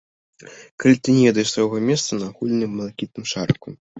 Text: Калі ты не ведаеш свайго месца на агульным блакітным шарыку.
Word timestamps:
Калі 0.83 0.95
ты 1.07 1.13
не 1.17 1.25
ведаеш 1.27 1.51
свайго 1.51 1.77
месца 1.91 2.11
на 2.21 2.25
агульным 2.31 2.71
блакітным 2.79 3.25
шарыку. 3.33 3.77